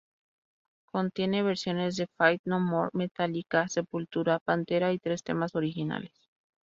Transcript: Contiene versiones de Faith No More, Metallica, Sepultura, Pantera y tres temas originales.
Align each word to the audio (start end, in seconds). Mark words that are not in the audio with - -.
Contiene 0.91 1.43
versiones 1.43 1.95
de 1.95 2.07
Faith 2.17 2.41
No 2.45 2.59
More, 2.59 2.89
Metallica, 2.93 3.67
Sepultura, 3.67 4.39
Pantera 4.39 4.91
y 4.93 4.97
tres 4.97 5.21
temas 5.21 5.53
originales. 5.53 6.27